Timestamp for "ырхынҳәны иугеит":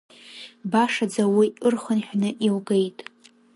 1.67-2.97